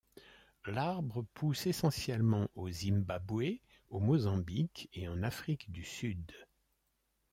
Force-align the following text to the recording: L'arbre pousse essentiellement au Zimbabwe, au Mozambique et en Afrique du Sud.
L'arbre 0.65 1.21
pousse 1.35 1.67
essentiellement 1.67 2.49
au 2.55 2.71
Zimbabwe, 2.71 3.59
au 3.91 3.99
Mozambique 3.99 4.89
et 4.93 5.07
en 5.07 5.21
Afrique 5.21 5.71
du 5.71 5.83
Sud. 5.83 6.31